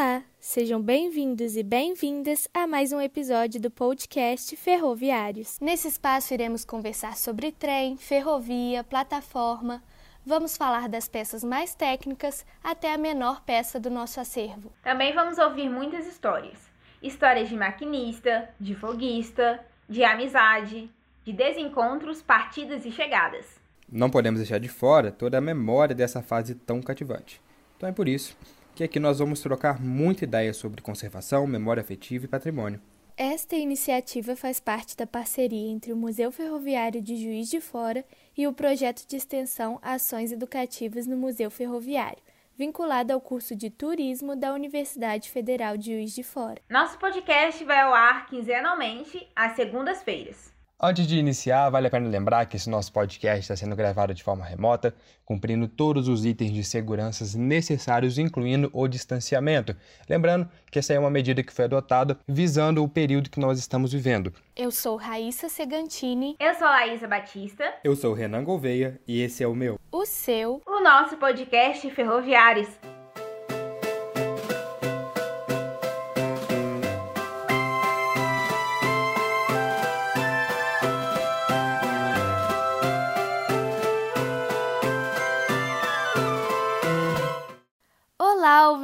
[0.00, 5.58] Olá, sejam bem-vindos e bem-vindas a mais um episódio do podcast Ferroviários.
[5.60, 9.82] Nesse espaço iremos conversar sobre trem, ferrovia, plataforma.
[10.24, 14.70] Vamos falar das peças mais técnicas até a menor peça do nosso acervo.
[14.84, 16.70] Também vamos ouvir muitas histórias.
[17.02, 19.58] Histórias de maquinista, de foguista,
[19.88, 20.88] de amizade,
[21.24, 23.46] de desencontros, partidas e chegadas.
[23.90, 27.42] Não podemos deixar de fora toda a memória dessa fase tão cativante.
[27.76, 28.36] Então é por isso
[28.78, 32.80] que aqui nós vamos trocar muita ideia sobre conservação, memória afetiva e patrimônio.
[33.16, 38.04] Esta iniciativa faz parte da parceria entre o Museu Ferroviário de Juiz de Fora
[38.36, 42.22] e o projeto de extensão Ações Educativas no Museu Ferroviário,
[42.56, 46.62] vinculado ao curso de Turismo da Universidade Federal de Juiz de Fora.
[46.70, 50.56] Nosso podcast vai ao ar quinzenalmente, às segundas-feiras.
[50.80, 54.22] Antes de iniciar, vale a pena lembrar que esse nosso podcast está sendo gravado de
[54.22, 59.74] forma remota, cumprindo todos os itens de segurança necessários, incluindo o distanciamento.
[60.08, 63.92] Lembrando que essa é uma medida que foi adotada visando o período que nós estamos
[63.92, 64.32] vivendo.
[64.54, 66.36] Eu sou Raíssa Segantini.
[66.38, 67.74] Eu sou Laísa Batista.
[67.82, 69.80] Eu sou Renan Gouveia e esse é o meu.
[69.90, 70.62] O seu.
[70.64, 72.68] O nosso podcast Ferroviários.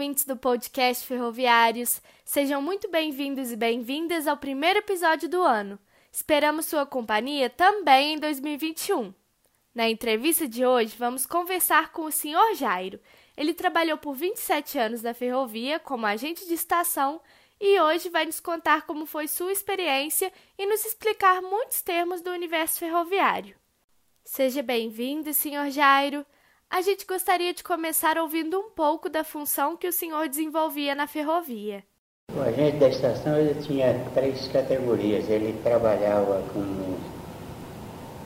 [0.05, 2.03] Ouvintes do podcast Ferroviários.
[2.27, 5.79] Sejam muito bem-vindos e bem-vindas ao primeiro episódio do ano.
[6.13, 9.15] Esperamos sua companhia também em 2021.
[9.75, 12.55] Na entrevista de hoje, vamos conversar com o Sr.
[12.55, 13.01] Jairo.
[13.35, 17.19] Ele trabalhou por 27 anos na ferrovia como agente de estação
[17.59, 22.31] e hoje vai nos contar como foi sua experiência e nos explicar muitos termos do
[22.31, 23.57] universo ferroviário.
[24.23, 25.71] Seja bem-vindo, Sr.
[25.71, 26.27] Jairo.
[26.75, 31.07] A gente gostaria de começar ouvindo um pouco da função que o senhor desenvolvia na
[31.07, 31.85] ferrovia.
[32.35, 35.31] O agente da estação ele tinha três categorias.
[35.31, 36.97] Ele trabalhava com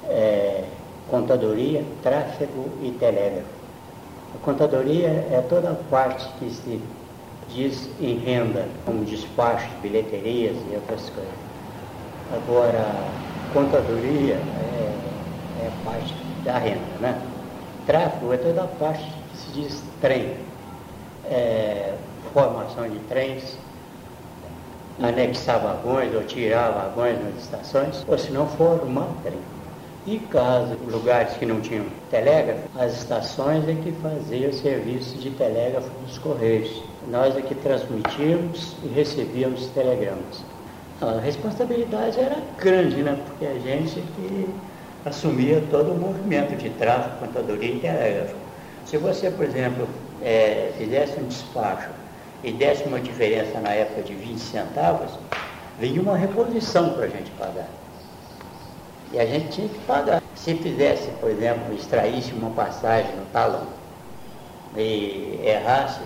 [0.06, 0.64] é,
[1.10, 3.50] contadoria, tráfego e telégrafo.
[4.34, 6.80] A contadoria é toda a parte que se
[7.50, 11.34] diz em renda, como despachos, bilheterias e outras coisas.
[12.32, 12.94] Agora,
[13.52, 16.14] contadoria é, é parte
[16.46, 17.37] da renda, né?
[17.88, 20.36] Tráfego é toda a parte que se diz trem,
[21.24, 21.94] é,
[22.34, 23.58] formação de trens,
[25.02, 29.38] anexar vagões ou tirar vagões nas estações, ou se não formar trem.
[30.06, 35.30] E caso lugares que não tinham telégrafo, as estações é que faziam o serviço de
[35.30, 36.82] telégrafo dos Correios.
[37.10, 40.44] Nós é que transmitíamos e recebíamos telegramas.
[41.00, 43.18] A responsabilidade era grande, né?
[43.26, 44.48] Porque a gente que
[45.04, 48.34] assumia todo o movimento de tráfego, contadoria e telégrafo.
[48.86, 49.88] Se você, por exemplo,
[50.22, 51.90] é, fizesse um despacho
[52.42, 55.10] e desse uma diferença na época de 20 centavos,
[55.78, 57.68] vinha uma reposição para a gente pagar.
[59.12, 60.22] E a gente tinha que pagar.
[60.34, 63.66] Se fizesse, por exemplo, extraísse uma passagem no talão
[64.76, 66.00] e errasse,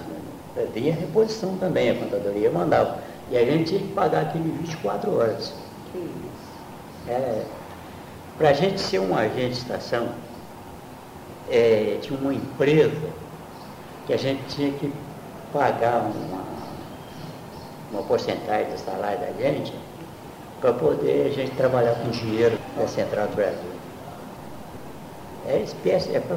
[0.72, 2.98] vinha reposição também, a contadoria mandava.
[3.30, 5.52] E a gente tinha que pagar aquilo em 24 horas.
[7.08, 7.42] É,
[8.38, 10.14] para a gente ser um agente de estação,
[11.48, 13.10] é, tinha uma empresa
[14.06, 14.92] que a gente tinha que
[15.52, 16.44] pagar uma,
[17.92, 19.72] uma porcentagem do salário da gente
[20.60, 23.72] para poder a gente trabalhar com dinheiro na Central do Brasil.
[25.46, 26.36] É espécie, é pra,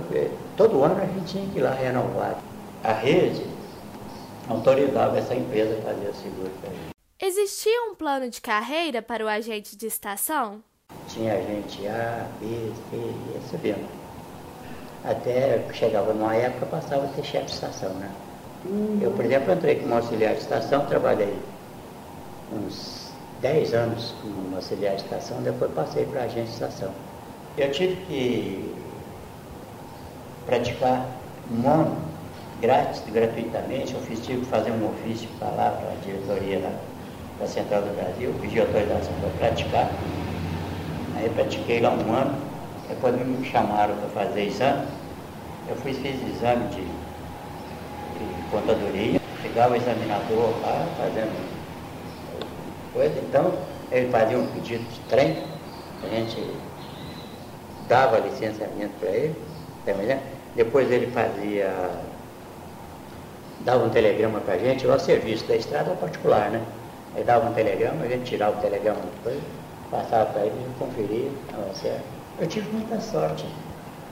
[0.57, 2.39] todo ano a gente tinha que ir lá renovar.
[2.83, 3.45] A rede
[4.50, 6.95] autorizava essa empresa a fazer o seguro para gente.
[7.19, 10.63] Existia um plano de carreira para o agente de estação?
[11.07, 13.88] Tinha gente A, B, C, ia subindo.
[15.03, 18.09] Até chegava numa época, passava a ter chefe de estação, né?
[18.66, 19.00] Hum.
[19.01, 21.38] Eu, por exemplo, entrei como auxiliar de estação, trabalhei
[22.51, 23.11] uns
[23.41, 26.91] 10 anos como auxiliar de estação, depois passei para agente de estação.
[27.57, 28.75] Eu tive que
[30.45, 31.07] praticar
[31.51, 31.98] um ano
[32.62, 33.94] grátis, gratuitamente.
[33.94, 36.71] Eu fiz, tive que fazer um ofício para lá, para a diretoria da,
[37.39, 39.91] da Central do Brasil, pedi autorização para praticar.
[41.15, 42.38] Aí pratiquei lá um ano,
[42.89, 44.88] depois me chamaram para fazer exame.
[45.67, 46.83] Eu fui fiz exame de,
[48.19, 51.33] de contadoria, chegava o examinador lá fazendo
[52.94, 53.53] coisa, então
[53.91, 55.38] ele fazia um pedido de trem,
[56.03, 56.62] a gente
[57.88, 59.35] dava licenciamento para ele,
[59.85, 59.94] tá
[60.56, 61.73] depois ele fazia,
[63.62, 66.62] dava um telegrama para a gente, o serviço da estrada particular, né?
[67.15, 71.74] Ele dava um telegrama, a gente tirava o telegrama depois passava para ele, conferia, estava
[71.74, 72.06] certo.
[72.40, 73.46] Eu tive muita sorte.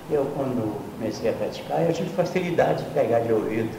[0.09, 3.69] Eu, quando comecei a praticar, eu tive facilidade de pegar de ouvido.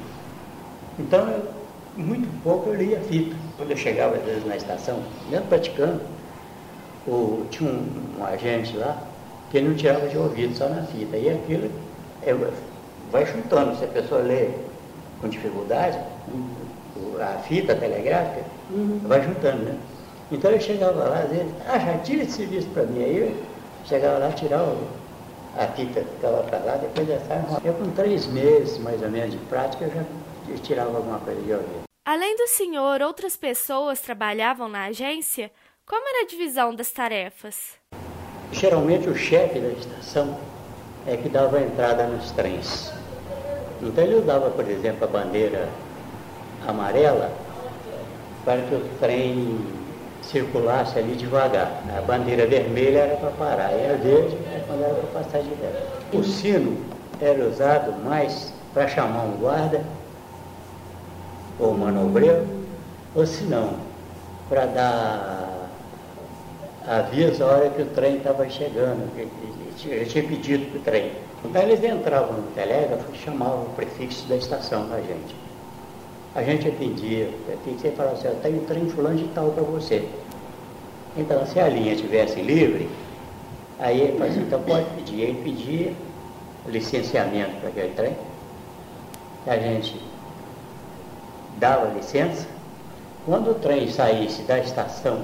[0.98, 1.54] Então, eu
[1.96, 3.36] muito pouco eu lia fita.
[3.56, 6.00] Quando eu chegava, às vezes, na estação, mesmo praticando,
[7.06, 8.98] o, tinha um, um, agente lá
[9.50, 11.16] que ele não tirava de ouvido, só na fita.
[11.16, 11.70] E aquilo
[12.22, 12.34] é,
[13.10, 13.76] vai juntando.
[13.76, 14.50] Se a pessoa lê
[15.20, 15.98] com dificuldade,
[17.20, 19.00] a fita telegráfica, uhum.
[19.04, 19.78] vai juntando, né?
[20.32, 23.04] Então eu chegava lá, às vezes, ah, já tira esse serviço para mim.
[23.04, 23.36] Aí eu
[23.84, 24.76] chegava lá, tirava
[25.56, 29.38] a fita ficava para lá, depois dessa eu com três meses mais ou menos de
[29.46, 31.84] prática, eu já tirava alguma coisa de ouvido.
[32.04, 35.50] Além do senhor, outras pessoas trabalhavam na agência?
[35.86, 37.74] Como era a divisão das tarefas?
[38.52, 40.36] Geralmente o chefe da estação
[41.06, 42.92] é que dava a entrada nos trens.
[43.80, 45.68] Então ele usava, por exemplo, a bandeira
[46.66, 47.30] amarela
[48.44, 49.83] para que o trem
[50.30, 51.82] circulasse ali devagar.
[51.96, 56.16] A bandeira vermelha era para parar, e a verde era quando era para passar direto.
[56.16, 56.78] O sino
[57.20, 59.82] era usado mais para chamar um guarda
[61.58, 62.46] ou manobreiro,
[63.14, 63.74] ou se não,
[64.48, 65.68] para dar
[66.86, 71.12] aviso a hora que o trem estava chegando, ele tinha pedido para o trem.
[71.44, 75.34] Então eles entravam no telégrafo e chamavam o prefixo da estação da gente.
[76.34, 79.62] A gente atendia, atendia e falava assim, eu tenho um trem fulano de tal para
[79.62, 80.08] você.
[81.16, 82.88] Então, se a linha estivesse livre,
[83.78, 85.20] aí ele falava assim, então pode pedir.
[85.20, 85.92] Ele pedia
[86.66, 88.16] licenciamento para aquele trem,
[89.46, 90.00] a gente
[91.58, 92.48] dava licença,
[93.26, 95.20] quando o trem saísse da estação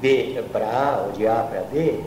[0.00, 2.00] B para A ou de A para B,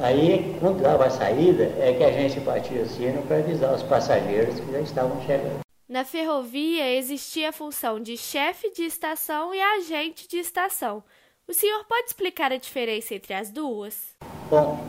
[0.00, 3.82] aí quando dava a saída é que a gente batia o sino para avisar os
[3.82, 5.71] passageiros que já estavam chegando.
[5.92, 11.04] Na ferrovia existia a função de chefe de estação e agente de estação.
[11.46, 14.16] O senhor pode explicar a diferença entre as duas?
[14.48, 14.82] Bom,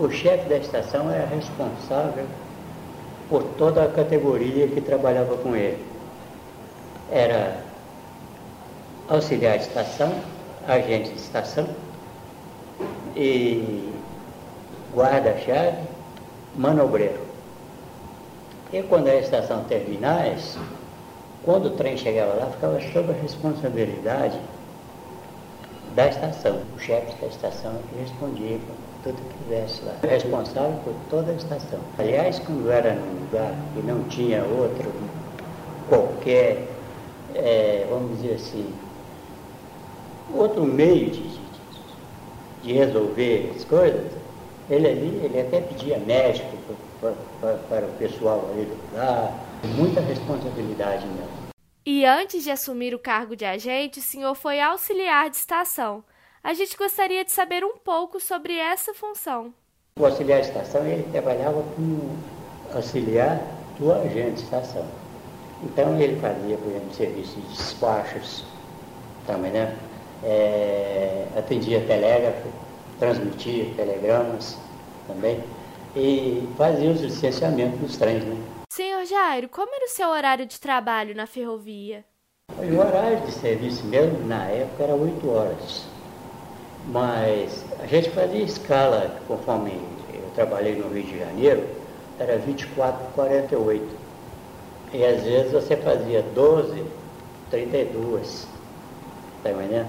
[0.00, 2.26] o chefe da estação era responsável
[3.28, 5.80] por toda a categoria que trabalhava com ele
[7.08, 7.62] era
[9.08, 10.12] auxiliar de estação,
[10.66, 11.68] agente de estação
[13.14, 13.92] e
[14.92, 15.86] guarda-chave,
[16.56, 17.27] manobreiro.
[18.72, 20.58] E quando a estação terminais,
[21.42, 24.38] quando o trem chegava lá, ficava sob a responsabilidade
[25.94, 26.60] da estação.
[26.76, 29.94] O chefe da estação respondia por tudo que tivesse lá.
[30.02, 31.78] Responsável por toda a estação.
[31.98, 34.92] Aliás, quando era num lugar que não tinha outro,
[35.88, 36.68] qualquer
[37.34, 38.72] é, vamos dizer assim,
[40.34, 41.40] outro meio de,
[42.62, 44.12] de, resolver as coisas,
[44.68, 46.57] ele ali, ele até pedia médico
[47.00, 49.32] para, para, para o pessoal lugar,
[49.76, 51.48] muita responsabilidade mesmo.
[51.84, 56.04] E antes de assumir o cargo de agente, o senhor foi auxiliar de estação.
[56.42, 59.52] A gente gostaria de saber um pouco sobre essa função.
[59.98, 62.16] O auxiliar de estação, ele trabalhava como
[62.74, 63.40] auxiliar
[63.78, 64.86] do agente de estação.
[65.62, 68.44] Então ele fazia, por exemplo, serviço de despachos,
[69.26, 69.76] também, né?
[70.22, 72.48] É, atendia telégrafo,
[72.98, 74.58] transmitia telegramas
[75.06, 75.42] também
[75.96, 78.36] e fazia os licenciamentos dos trens, né?
[78.70, 82.04] Senhor Jairo, como era o seu horário de trabalho na ferrovia?
[82.56, 85.86] O horário de serviço mesmo, na época, era 8 horas.
[86.86, 89.72] Mas a gente fazia escala, conforme
[90.12, 91.68] eu trabalhei no Rio de Janeiro,
[92.18, 93.96] era 24, 48.
[94.92, 96.84] E às vezes você fazia 12,
[97.50, 98.48] 32,
[99.42, 99.88] tá entendendo?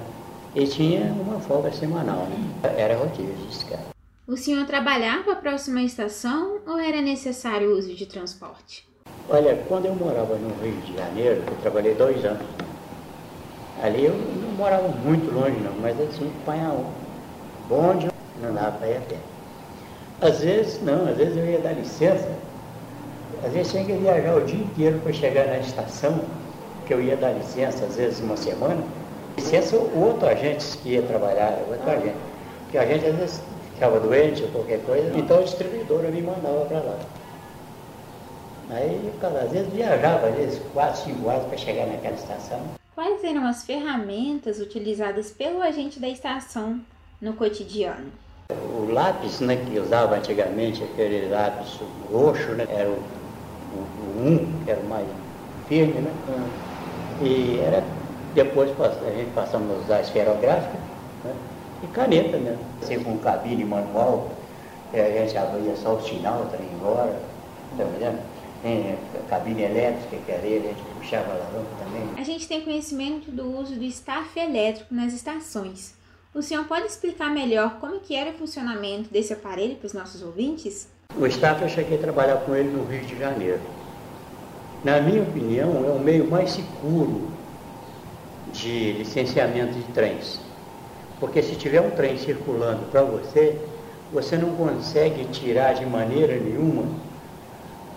[0.55, 2.37] E tinha uma folga semanal, né?
[2.75, 3.98] Era rodízio esse cara.
[4.29, 8.87] O senhor trabalhava próximo à estação ou era necessário o uso de transporte?
[9.27, 12.45] Olha, quando eu morava no Rio de Janeiro, eu trabalhei dois anos.
[13.81, 16.93] Ali eu não morava muito longe não, mas que apanhar um
[17.67, 18.07] bonde,
[18.39, 19.17] não dava para ir a pé.
[20.21, 22.29] Às vezes não, às vezes eu ia dar licença
[23.43, 26.19] às vezes tinha que viajar o dia inteiro para chegar na estação,
[26.85, 28.83] que eu ia dar licença, às vezes uma semana.
[29.37, 32.17] Licença o outro agente que ia trabalhar, outro agente.
[32.63, 33.41] Porque a gente às vezes
[33.79, 36.99] ficava doente ou qualquer coisa, então a distribuidora me mandava para lá.
[38.71, 42.59] Aí eu, às vezes viajava, às vezes quatro, cinco horas para chegar naquela estação.
[42.93, 46.81] Quais eram as ferramentas utilizadas pelo agente da estação
[47.21, 48.11] no cotidiano?
[48.51, 51.79] O lápis né, que usava antigamente, aquele lápis
[52.11, 52.99] roxo, né, era o
[53.71, 55.07] o 1, que era o mais
[55.67, 56.11] firme, né?
[57.21, 57.83] E era,
[58.33, 60.77] depois a gente passamos a usar esferográfica
[61.23, 61.33] né?
[61.83, 62.59] E caneta mesmo.
[62.81, 64.31] Assim, com cabine manual,
[64.93, 67.19] a gente abria só o sinal para ir embora,
[67.77, 68.19] tá vendo?
[68.61, 68.97] Tem
[69.29, 72.09] cabine elétrica, que era ele, a gente puxava a alavanca também.
[72.17, 75.93] A gente tem conhecimento do uso do staff elétrico nas estações.
[76.33, 80.21] O senhor pode explicar melhor como que era o funcionamento desse aparelho para os nossos
[80.21, 80.87] ouvintes?
[81.15, 83.61] O staff eu cheguei a trabalhar com ele no Rio de Janeiro.
[84.83, 87.29] na minha opinião, é o meio mais seguro
[88.53, 90.39] de licenciamento de trens.
[91.19, 93.59] Porque se tiver um trem circulando para você,
[94.11, 96.83] você não consegue tirar de maneira nenhuma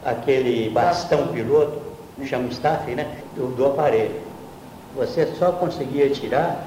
[0.04, 1.80] aquele bastão piloto,
[2.24, 4.20] chama staff, né, do, do aparelho.
[4.96, 6.64] Você só conseguia tirar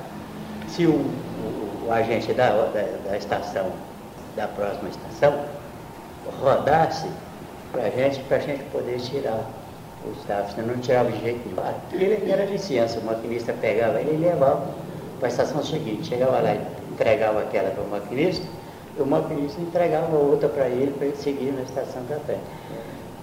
[0.67, 3.71] se o, o, o agente da, da, da, estação,
[4.35, 5.39] da próxima estação,
[6.41, 7.07] rodasse
[7.71, 9.45] para gente, a gente poder tirar
[10.05, 11.69] o staff, senão não tirava de jeito nenhum.
[11.69, 14.65] Aquele era licença, o maquinista pegava ele e levava
[15.19, 16.07] para a estação seguinte.
[16.07, 18.45] Chegava lá e entregava aquela para o maquinista,
[18.97, 22.41] e o maquinista entregava outra para ele, para ele seguir na estação da frente.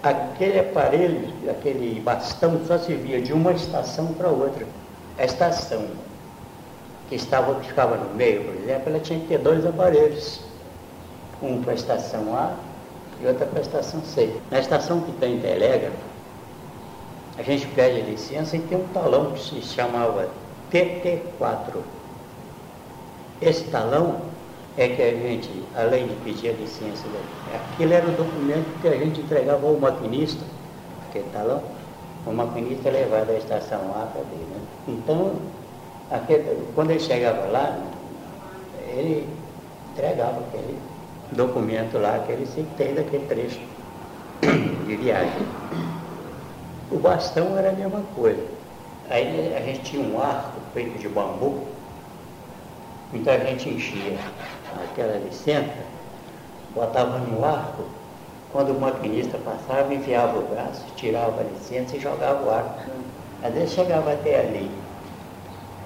[0.02, 4.66] Aquele aparelho, aquele bastão só servia de uma estação para outra.
[5.18, 5.87] A estação
[7.08, 10.40] que, estava, que ficava no meio, por exemplo, ela tinha que ter dois aparelhos.
[11.40, 12.54] Um para a estação A
[13.20, 14.34] e outra para a estação C.
[14.50, 15.96] Na estação que tem telégrafo,
[17.38, 20.28] a gente pede licença e tem um talão que se chamava
[20.73, 21.83] TT4.
[23.43, 24.23] Esse talão
[24.79, 27.05] é que a gente, além de pedir a licença,
[27.55, 30.43] aquele era o documento que a gente entregava ao maquinista,
[31.09, 31.62] aquele talão,
[32.26, 34.37] o maquinista levava da estação A para B.
[34.37, 34.61] Né?
[34.88, 35.33] Então,
[36.11, 37.79] aquele, quando ele chegava lá,
[38.88, 39.29] ele
[39.93, 40.79] entregava aquele
[41.33, 43.61] documento lá que ele se tem daquele trecho
[44.87, 45.47] de viagem.
[46.91, 48.43] O bastão era a mesma coisa.
[49.11, 51.67] Aí a gente tinha um arco feito de bambu,
[53.12, 54.17] então a gente enchia
[54.83, 55.75] aquela licença,
[56.75, 57.85] botava no arco,
[58.52, 62.91] quando o maquinista passava, enfiava o braço, tirava a licença e jogava o arco.
[63.43, 64.71] Às vezes chegava até ali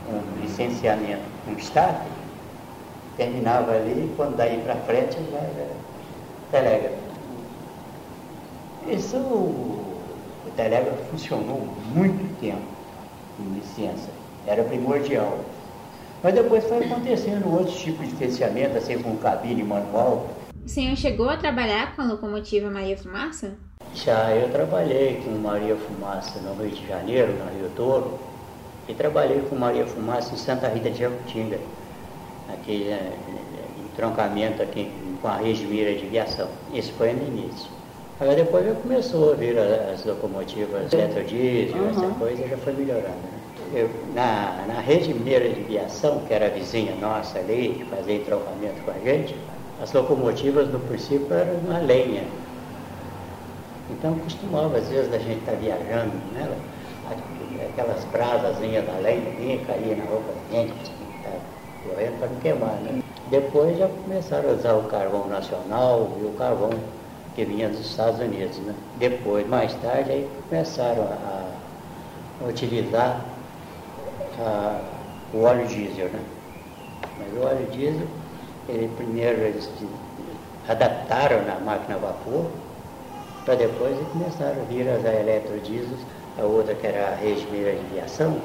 [0.09, 2.00] um licenciamento, um staff,
[3.16, 5.69] terminava ali, quando daí para frente já era
[6.50, 6.97] telégrafo.
[8.88, 12.62] Isso o telégrafo funcionou muito tempo
[13.40, 14.11] em licença,
[14.46, 15.38] era primordial.
[16.22, 20.28] Mas depois foi acontecendo outros tipos de licenciamento, assim como cabine manual.
[20.64, 23.54] O senhor chegou a trabalhar com a locomotiva Maria Fumaça?
[23.94, 28.18] Já, eu trabalhei com Maria Fumaça no Rio de Janeiro, no Rio Douro,
[28.88, 31.58] e trabalhei com Maria Fumaça em Santa Rita de Jacutinga,
[32.52, 36.48] aqui em troncamento aqui com a Rede Mira de Viação.
[36.72, 37.70] Isso foi no início.
[38.18, 41.90] Agora depois já começou a vir as locomotivas eletrodiesel, uhum.
[41.90, 43.08] essa coisa já foi melhorando.
[43.08, 43.45] Né?
[43.73, 48.80] Eu, na, na rede mineira de viação, que era vizinha nossa ali, que fazia entroncamento
[48.85, 49.37] com a gente,
[49.82, 52.25] as locomotivas no princípio eram uma lenha.
[53.90, 56.56] Então costumava, às vezes, a gente estar tá viajando nela,
[57.70, 61.37] aquelas brasazinhas da lenha vinha caía na roupa da gente, estava
[61.88, 63.02] correndo para não queimar, né?
[63.30, 66.70] Depois já começaram a usar o carvão nacional e o carvão
[67.35, 68.56] que vinha dos Estados Unidos.
[68.58, 68.75] Né?
[68.99, 73.20] Depois, mais tarde, aí começaram a utilizar
[74.40, 74.81] a,
[75.33, 76.09] o óleo diesel.
[76.09, 76.21] Né?
[77.19, 78.07] Mas o óleo diesel,
[78.69, 79.69] ele primeiro eles
[80.69, 82.50] adaptaram na máquina a vapor,
[83.45, 86.00] para depois começaram a vir as eletrodiesels,
[86.38, 88.37] a outra que era a rede de aviação,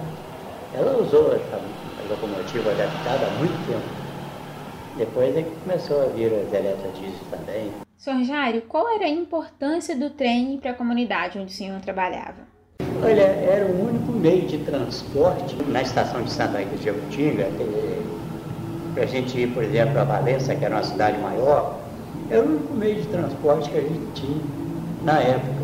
[0.75, 4.01] ela usou a locomotiva adaptada há muito tempo.
[4.97, 7.71] Depois é que começou a vir as eletrodiesels também.
[7.97, 8.23] Sr.
[8.23, 12.60] Jário, qual era a importância do trem para a comunidade onde o senhor trabalhava?
[13.03, 17.45] Olha, era o único meio de transporte na estação de Santa Rita de Jabutinga,
[18.93, 21.81] para a gente ir, por exemplo, a Valença, que era uma cidade maior,
[22.29, 24.43] era o único meio de transporte que a gente tinha
[25.03, 25.63] na época.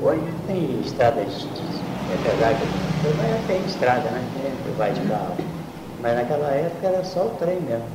[0.00, 2.66] Hoje tem estrada de, apesar que
[3.46, 4.30] tem estrada, né?
[4.64, 5.36] Que vai de carro.
[6.00, 7.88] Mas naquela época era só o trem mesmo.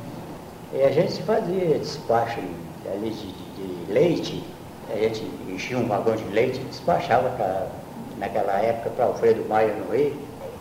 [0.72, 4.56] E a gente fazia despacho ali de, de leite,
[4.88, 7.81] a gente enchia um vagão de leite e despachava pra,
[8.22, 10.14] naquela época para Alfredo Maia no Rio.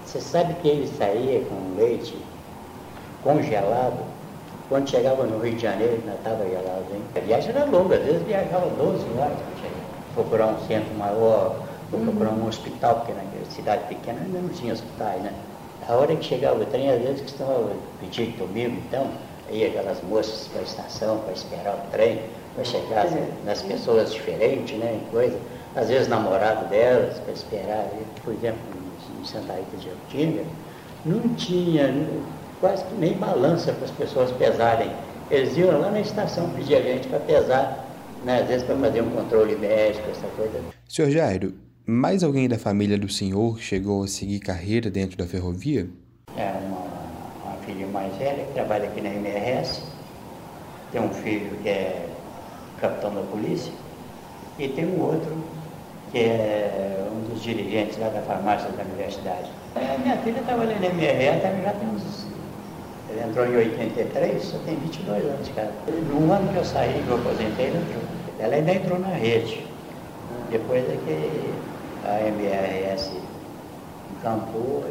[0.04, 2.18] Você sabe que ele saía com leite
[3.24, 4.04] congelado,
[4.68, 7.04] quando chegava no Rio de Janeiro ainda estava gelado, hein?
[7.16, 11.56] A viagem era longa, às vezes viajava 12 horas para procurar um centro maior,
[11.94, 12.06] uhum.
[12.06, 15.32] procurar um hospital, porque na cidade pequena ainda não tinha hospitais, né?
[15.88, 19.08] A hora que chegava o trem, às vezes que estava pedindo comigo, então,
[19.52, 22.22] Aí aquelas moças para a estação para esperar o trem,
[22.56, 23.06] para chegar
[23.46, 24.98] nas pessoas diferentes, né?
[25.12, 25.38] Coisa.
[25.76, 27.90] Às vezes namorado delas, para esperar.
[28.24, 28.60] Por exemplo,
[29.20, 30.44] em Santa Rita de Altinga,
[31.06, 32.08] não tinha
[32.60, 34.92] quase que nem balança para as pessoas pesarem.
[35.30, 37.88] Eles iam lá na estação pedir a gente para pesar,
[38.24, 38.42] né?
[38.42, 40.62] às vezes para fazer um controle médico, essa coisa.
[40.88, 41.54] Senhor Jairo,
[41.86, 45.90] mais alguém da família do senhor chegou a seguir carreira dentro da ferrovia?
[46.38, 46.52] É,
[47.44, 49.82] uma filha mais velha, que trabalha aqui na MRS,
[50.92, 52.08] tem um filho que é
[52.80, 53.72] capitão da polícia,
[54.60, 55.36] e tem um outro
[56.12, 59.50] que é um dos dirigentes lá da farmácia da universidade.
[59.76, 62.28] A minha filha trabalha na MRE, ela já tem uns.
[63.10, 65.72] Ela entrou em 83, só tem 22 anos, cara.
[66.10, 68.04] No ano que eu saí, que eu aposentei, ela entrou.
[68.40, 69.66] Ela ainda entrou na rede.
[70.50, 73.12] Depois é que a MRS
[74.18, 74.86] encampou,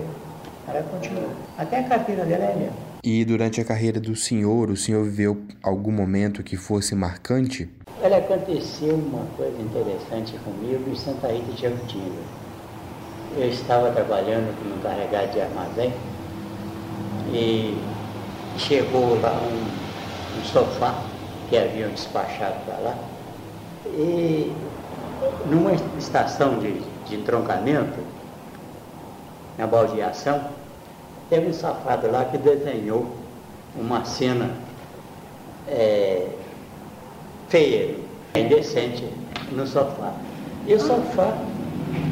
[0.68, 1.30] ela continuou.
[1.58, 2.90] Até a carteira dela é mesmo.
[3.02, 7.68] E durante a carreira do senhor, o senhor viveu algum momento que fosse marcante?
[8.02, 12.22] Olha, aconteceu uma coisa interessante comigo em Santa Rita de Jacutinga.
[13.36, 15.92] Eu estava trabalhando como encarregado de armazém
[17.34, 17.76] e
[18.56, 20.94] chegou lá um, um sofá
[21.50, 22.94] que haviam despachado para lá
[23.86, 24.50] e
[25.44, 26.72] numa estação de,
[27.06, 27.22] de
[29.58, 30.40] na baldeação,
[31.28, 33.06] Teve um safado lá que desenhou
[33.76, 34.50] uma cena
[35.68, 36.26] é,
[37.50, 37.96] feia,
[38.34, 39.04] indecente,
[39.52, 40.14] no sofá.
[40.66, 41.36] E o sofá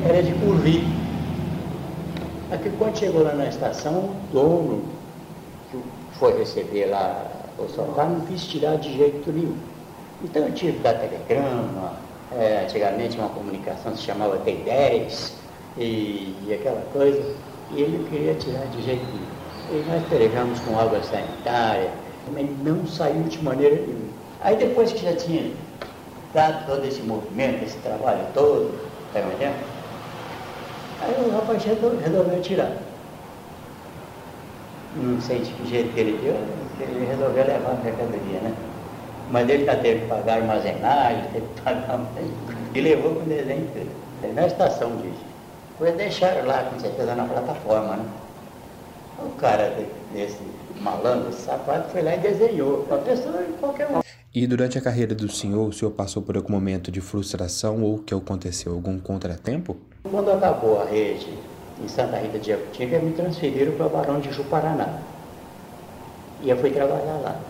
[0.06, 0.84] era de curvi.
[2.52, 4.82] Aqui quando chegou lá na estação, o dono
[5.70, 5.78] que
[6.18, 7.24] foi receber lá
[7.58, 9.56] o sofá não quis tirar de jeito nenhum.
[10.22, 11.92] Então eu tive que dar telegrama,
[12.36, 15.32] é, antigamente uma comunicação se chamava T10
[15.76, 17.22] e, e aquela coisa
[17.70, 19.38] e ele não queria tirar de jeito nenhum.
[19.70, 21.90] E nós pelejamos com água sanitária,
[22.32, 24.07] mas não saiu de maneira nenhuma.
[24.40, 25.52] Aí depois que já tinha
[26.32, 28.78] dado todo esse movimento, esse trabalho todo,
[29.12, 29.56] tá entendendo?
[31.00, 32.72] Aí o rapaz resolveu tirar.
[34.96, 36.34] Não sei de que jeito que ele deu,
[36.80, 38.54] ele resolveu levar a mercadoria, né?
[39.30, 42.00] Mas ele já teve que pagar armazenagem, teve que pagar.
[42.74, 43.68] E levou com o desenho.
[44.34, 45.24] Na estação disso.
[45.72, 48.04] Depois deixaram lá, com certeza, na plataforma, né?
[49.24, 49.74] O cara
[50.12, 50.38] desse
[50.80, 52.84] malandro, esse sapato, foi lá e desenhou.
[52.88, 54.00] Uma pessoa qualquer um.
[54.34, 57.98] E durante a carreira do senhor, o senhor passou por algum momento de frustração ou
[57.98, 59.74] que aconteceu algum contratempo?
[60.10, 61.26] Quando acabou a rede
[61.82, 65.00] em Santa Rita de Jacutinga, me transferiram para o Barão de Juparaná.
[66.42, 67.40] E eu fui trabalhar lá.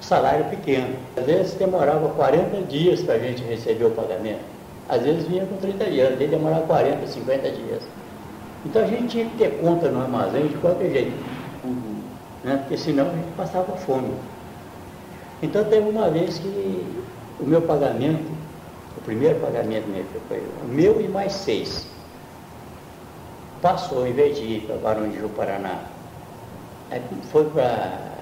[0.00, 0.96] salário pequeno.
[1.14, 4.40] Às vezes demorava 40 dias para a gente receber o pagamento.
[4.88, 7.82] Às vezes vinha com 30 dias, às vezes demorava 40, 50 dias.
[8.64, 11.12] Então a gente tinha que ter conta no armazém de qualquer jeito,
[12.42, 12.56] né?
[12.56, 14.10] porque senão a gente passava fome.
[15.44, 16.86] Então teve uma vez que
[17.38, 18.24] o meu pagamento,
[18.96, 21.86] o primeiro pagamento meu, foi o meu e mais seis,
[23.60, 25.82] passou, em vez de ir para Barão de Ju-Paraná,
[27.30, 28.14] foi para.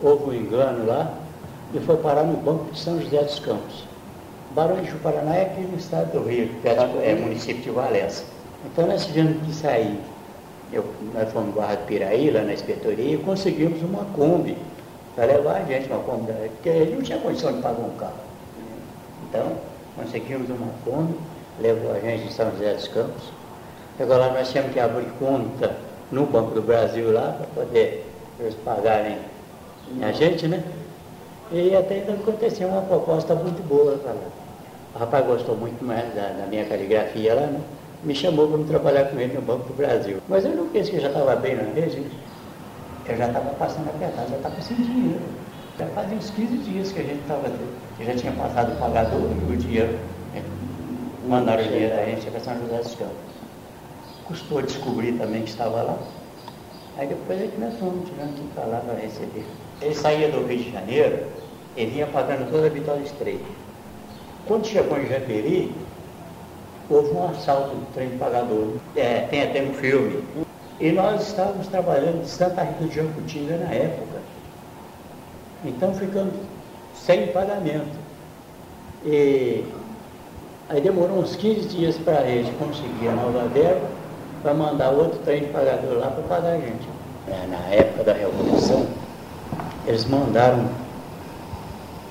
[0.00, 1.12] Houve um engano lá
[1.72, 3.84] e foi parar no Banco de São José dos Campos.
[4.54, 8.22] Barão de Paraná é aqui no estado do Rio, perto, é município de Valença.
[8.64, 9.98] Então nós tivemos que sair.
[10.72, 14.56] Eu, nós fomos do Piraí, lá na inspetoria, e conseguimos uma Kombi
[15.14, 18.14] para levar a gente, uma Kombi, porque ele não tinha condição de pagar um carro.
[19.28, 19.52] Então,
[19.96, 21.14] conseguimos uma Kombi,
[21.60, 23.32] levou a gente em São José dos Campos.
[23.98, 25.76] Agora nós tínhamos que abrir conta
[26.10, 28.04] no Banco do Brasil lá, para poder
[28.40, 29.18] eles pagarem
[30.02, 30.62] a gente, né?
[31.52, 34.28] E até ainda aconteceu uma proposta muito boa para lá.
[34.94, 37.60] O rapaz gostou muito mais da, da minha caligrafia lá, né?
[38.04, 40.18] me chamou para me trabalhar com ele no Banco do Brasil.
[40.28, 42.04] Mas eu não pensei que já estava bem na rede,
[43.06, 45.20] eu já estava passando apertado, já estava sem dinheiro.
[45.78, 47.50] Já fazia uns 15 dias que a gente estava,
[47.96, 49.98] que já tinha passado o pagador e o dinheiro.
[50.32, 50.42] Né?
[51.28, 53.16] Mandaram o dinheiro a gente para São José dos Campos.
[54.26, 55.98] Custou descobrir também que estava lá.
[56.96, 59.44] Aí depois é que nós fomos, ir para lá para receber.
[59.82, 61.26] Ele saía do Rio de Janeiro,
[61.76, 63.44] ele vinha pagando toda a Vitória Estreita.
[64.46, 65.74] Quando chegou em Japeri,
[66.88, 68.74] houve um assalto do trem pagador.
[68.94, 70.22] É, tem até um filme.
[70.80, 74.18] E nós estávamos trabalhando em Santa Rita de Jacutinga na época.
[75.64, 76.34] Então ficamos
[76.94, 77.96] sem pagamento.
[79.04, 79.64] E
[80.68, 83.88] aí demorou uns 15 dias para a gente conseguir a nova verba
[84.42, 86.88] para mandar outro trem de pagador lá para pagar a gente.
[87.28, 88.86] É, na época da Revolução,
[89.86, 90.68] eles mandaram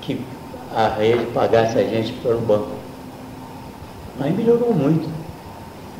[0.00, 0.20] que
[0.74, 2.72] a rede pagasse a gente pelo banco.
[4.18, 5.08] Mas melhorou muito.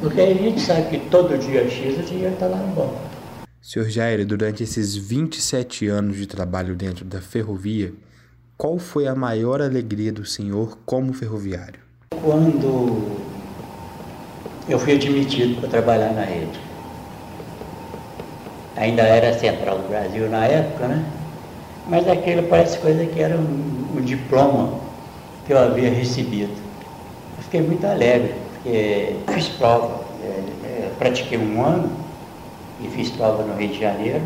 [0.04, 2.94] Porque a gente sabe que todo dia X o dinheiro está lá no banco.
[3.62, 7.90] Senhor Jair, durante esses 27 anos de trabalho dentro da ferrovia,
[8.58, 11.80] qual foi a maior alegria do senhor como ferroviário?
[12.22, 13.00] Quando
[14.68, 16.60] eu fui admitido para trabalhar na rede.
[18.76, 21.02] Ainda era Central do Brasil na época, né?
[21.88, 24.80] Mas aquilo parece coisa que era um, um diploma
[25.46, 26.52] que eu havia recebido.
[27.38, 30.26] Eu fiquei muito alegre, porque fiz prova, é,
[30.64, 31.90] é, pratiquei um ano
[32.80, 34.22] e fiz prova no Rio de Janeiro.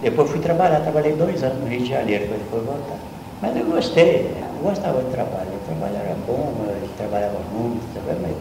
[0.00, 2.96] Depois fui trabalhar, trabalhei dois anos no Rio de Janeiro, para depois voltar.
[3.42, 8.36] Mas eu gostei, eu gostava do trabalho, o trabalho era bom, gente trabalhava muito, mas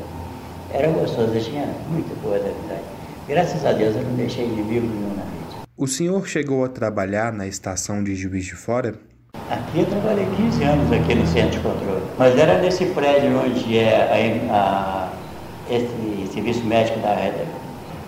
[0.72, 2.84] Era gostoso, eu tinha muito boa amizade.
[3.28, 5.66] Graças a Deus eu não deixei inimigo nenhum na vida.
[5.76, 8.94] O senhor chegou a trabalhar na estação de Juiz de Fora?
[9.50, 12.04] Aqui eu trabalhei 15 anos aqui no centro de controle.
[12.18, 14.99] Mas era nesse prédio onde é a, a,
[15.70, 17.16] esse serviço médico da,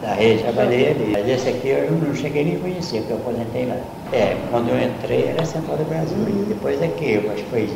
[0.01, 1.11] da rede, trabalhei ali.
[1.11, 3.75] Mas esse aqui eu não cheguei nem a conhecer, porque eu aposentei lá.
[4.11, 7.69] É, quando eu entrei era Central do Brasil e depois aqui, eu acho que foi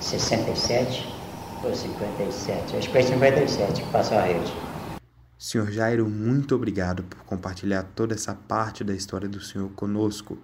[0.00, 1.08] 67
[1.62, 4.52] ou 57, acho que foi 57 que passou a rede.
[5.38, 10.36] Senhor Jairo, muito obrigado por compartilhar toda essa parte da história do senhor conosco.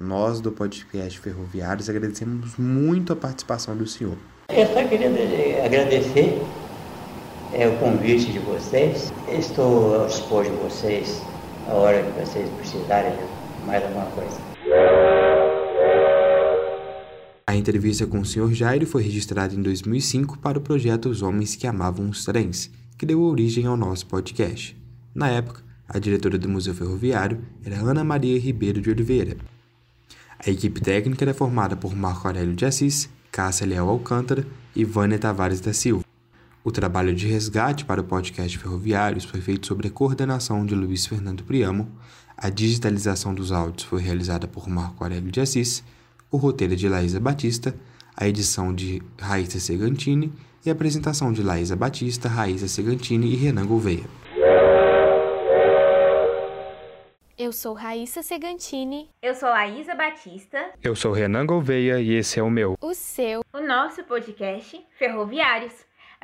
[0.00, 4.16] Nós do podcast Ferroviários agradecemos muito a participação do senhor.
[4.48, 5.08] Eu só queria
[5.64, 6.40] agradecer
[7.54, 9.12] é, o convite de vocês.
[9.28, 11.22] Estou ao dispor de vocês
[11.68, 14.38] a hora que vocês precisarem de mais alguma coisa.
[17.46, 18.52] A entrevista com o Sr.
[18.52, 23.06] Jairo foi registrada em 2005 para o projeto Os Homens que Amavam os Trens, que
[23.06, 24.76] deu origem ao nosso podcast.
[25.14, 29.36] Na época, a diretora do Museu Ferroviário era Ana Maria Ribeiro de Oliveira.
[30.44, 35.18] A equipe técnica era formada por Marco Aurélio de Assis, Cássia Leal Alcântara e Vânia
[35.18, 36.03] Tavares da Silva.
[36.64, 41.06] O trabalho de resgate para o podcast Ferroviários foi feito sob a coordenação de Luiz
[41.06, 41.94] Fernando Priamo,
[42.34, 45.84] a digitalização dos áudios foi realizada por Marco Aurélio de Assis,
[46.30, 47.74] o roteiro de Laísa Batista,
[48.16, 50.32] a edição de Raíssa Segantini
[50.64, 54.04] e a apresentação de Laísa Batista, Raíssa Segantini e Renan Gouveia.
[57.36, 59.10] Eu sou Raíssa Segantini.
[59.20, 60.70] Eu sou Laísa Batista.
[60.82, 62.74] Eu sou Renan Gouveia e esse é o meu.
[62.80, 63.44] O seu.
[63.52, 65.74] O nosso podcast Ferroviários.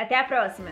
[0.01, 0.71] Até a próxima!